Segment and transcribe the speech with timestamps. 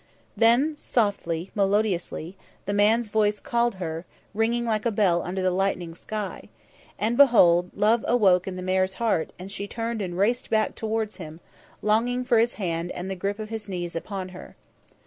[0.35, 5.93] Then, softly, melodiously, the man's voice called her, ringing like a bell under the lightening
[5.93, 6.49] sky,
[6.97, 11.17] and behold, love awoke in the mare's heart and she turned and raced back towards
[11.17, 11.39] him,
[11.83, 14.55] longing for his hand and the grip of his knees upon her.